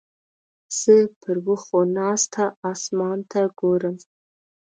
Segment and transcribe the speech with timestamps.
[0.79, 3.95] زه پر وښو ناسته اسمان ته ګورم.